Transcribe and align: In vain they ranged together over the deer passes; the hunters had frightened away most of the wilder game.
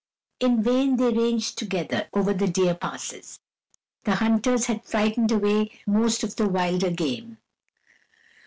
In 0.39 0.63
vain 0.63 0.95
they 0.95 1.11
ranged 1.13 1.59
together 1.59 2.09
over 2.15 2.33
the 2.33 2.47
deer 2.47 2.73
passes; 2.73 3.37
the 4.03 4.15
hunters 4.15 4.65
had 4.65 4.83
frightened 4.83 5.31
away 5.31 5.79
most 5.85 6.23
of 6.23 6.37
the 6.37 6.49
wilder 6.49 6.89
game. 6.89 7.37